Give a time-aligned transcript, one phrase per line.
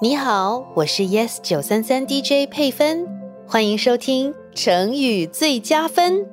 [0.00, 3.04] 你好，我是 Yes 九三三 DJ 佩芬，
[3.48, 6.24] 欢迎收听成语最佳分。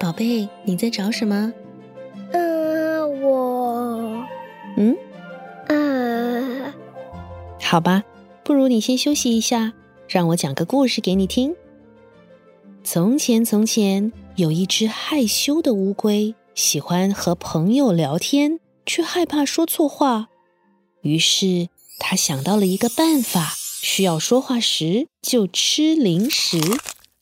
[0.00, 1.52] 宝贝，你在找什么？
[2.32, 4.26] 嗯，我
[4.76, 4.96] 嗯，
[5.68, 6.74] 呃，
[7.62, 8.02] 好吧，
[8.42, 9.74] 不如你先休息一下，
[10.08, 11.54] 让我讲个故事给你听。
[12.82, 20.30] 从前，从前有一只害羞的乌龟，喜欢和朋友聊天，却害怕说错话。
[21.06, 21.68] 于是，
[22.00, 26.58] 他想到了一个办法：需要说话时就吃零食，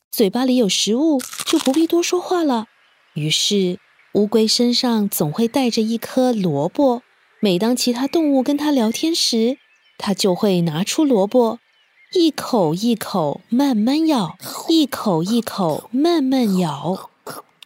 [0.09, 2.65] 嘴巴里有食物就不必多说话了。
[3.13, 3.77] 于是，
[4.15, 7.03] 乌龟身上总会带着一颗萝卜。
[7.39, 9.59] 每当其他动物跟它聊天时，
[9.99, 11.59] 它就会拿出萝卜，
[12.13, 14.35] 一口一口慢慢咬，
[14.67, 17.11] 一口一口慢慢咬。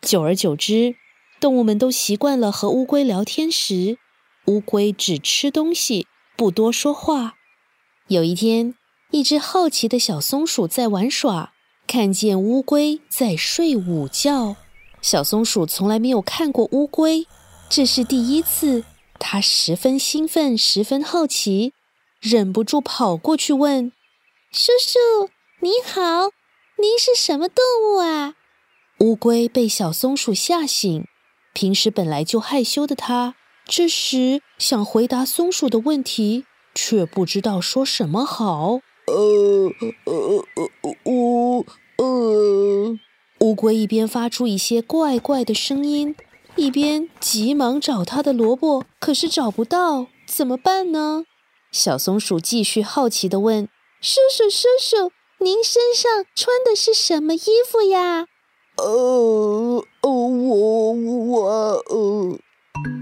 [0.01, 0.95] 久而久之，
[1.39, 3.97] 动物们都习惯了和乌龟聊天时。
[4.49, 7.35] 乌龟只吃东西，不多说话。
[8.07, 8.73] 有一天，
[9.11, 11.53] 一只好奇的小松鼠在玩耍，
[11.85, 14.55] 看见乌龟在睡午觉。
[15.03, 17.27] 小松鼠从来没有看过乌龟，
[17.69, 18.83] 这是第一次。
[19.19, 21.73] 它十分兴奋，十分好奇，
[22.19, 23.91] 忍不住跑过去问
[24.51, 25.29] ：“叔叔，
[25.61, 26.31] 你好，
[26.81, 28.33] 您是什么动物啊？”
[29.01, 31.05] 乌龟被小松鼠吓醒，
[31.53, 33.35] 平时本来就害羞的它。
[33.71, 38.79] 这时想回答松鼠的问题，却不知道说什么好。
[39.05, 39.71] 呃
[40.05, 40.65] 呃呃
[41.05, 41.63] 乌
[41.97, 42.97] 呃，
[43.41, 46.15] 乌龟一边发出一些怪怪的声音，
[46.55, 51.25] 一边急忙找它的萝卜，可是找不到，怎么办呢？
[51.71, 53.69] 小松鼠继续好奇地问
[54.01, 55.11] ：“叔叔，叔叔，
[55.43, 58.25] 您身上穿的是什么衣服呀？”
[58.77, 61.18] 呃呃，我我呃。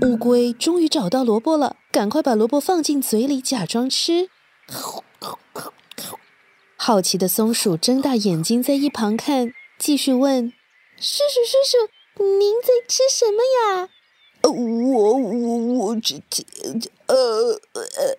[0.02, 4.30] 乌龟终于找到萝卜了，赶快把萝卜放进嘴里，假装吃。
[6.76, 10.54] 好奇的松鼠睁大眼睛在一旁看，继续问
[10.98, 13.90] ：“叔叔，叔叔，您在吃什么呀
[14.42, 15.58] ？”“呃，我我
[15.88, 16.46] 我这这
[17.08, 17.60] 呃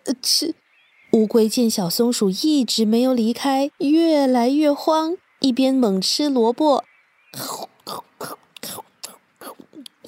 [0.07, 0.55] 呃吃。”
[1.13, 6.85] 乌龟见小松鼠一直没有离开，越来越慌，一边猛吃萝卜。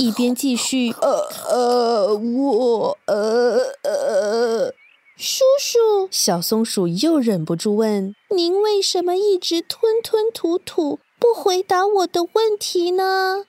[0.01, 4.71] 一边继续，呃呃，我呃呃，
[5.15, 13.45] 叔叔，小松鼠又忍不住问：“您为什么一直吞吞吐吐，不回答我的问题呢？”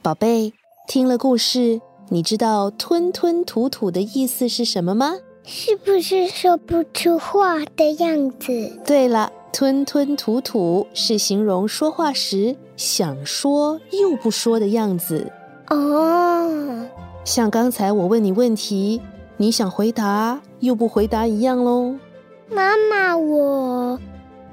[0.00, 0.54] 宝贝，
[0.88, 5.18] 听了故事，你知道“吞吞吐吐”的意思是什么吗？
[5.44, 8.80] 是不是说不出话的样子？
[8.86, 15.30] 对了，“吞吞吐吐”是形容说话时想说又不说的样子。
[15.70, 16.86] 哦，
[17.24, 19.00] 像刚才我问你问题，
[19.36, 21.94] 你想回答又不回答一样喽。
[22.50, 23.98] 妈妈，我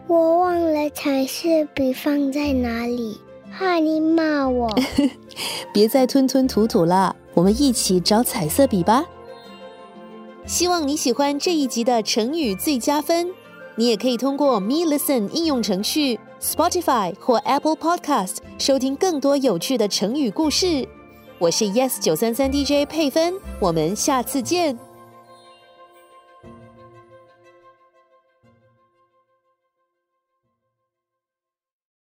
[0.08, 3.20] 我忘了彩色笔放在哪里，
[3.52, 4.70] 怕你骂我。
[5.74, 9.04] 别再吞吞吐吐了，我们一起找彩色笔吧。
[10.46, 13.28] 希望你喜欢这一集的成语最佳分。
[13.76, 20.88] 你也可以通过 Me Listen 应用程序、Spotify 或 Apple Podcast 收听更多有趣的成语故事。
[21.40, 24.87] 我是 Yes 九三三 DJ 佩芬，我们下次见。